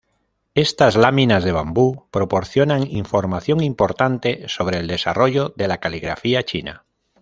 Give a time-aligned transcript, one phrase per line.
[0.55, 6.85] Estas láminas de bambú proporcionan información importante sobre el desarrollo de la caligrafía china.